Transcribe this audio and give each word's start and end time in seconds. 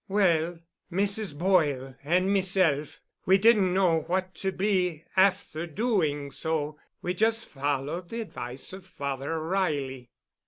"Well, 0.07 0.57
Mrs. 0.91 1.37
Boyle 1.37 1.93
and 2.03 2.33
meself, 2.33 3.01
we 3.27 3.37
didn't 3.37 3.71
know 3.71 3.99
what 3.99 4.33
to 4.37 4.51
be 4.51 5.05
afther 5.15 5.67
doing, 5.67 6.31
so 6.31 6.79
we 7.03 7.13
just 7.13 7.45
followed 7.47 8.09
the 8.09 8.21
advice 8.21 8.73
of 8.73 8.83
Father 8.83 9.39
Reilly." 9.39 10.09